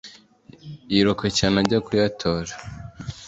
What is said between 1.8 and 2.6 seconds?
kuyatora,